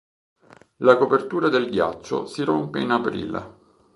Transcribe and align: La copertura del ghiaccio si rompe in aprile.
La 0.77 0.97
copertura 0.97 1.47
del 1.47 1.69
ghiaccio 1.69 2.25
si 2.25 2.43
rompe 2.43 2.79
in 2.79 2.89
aprile. 2.89 3.53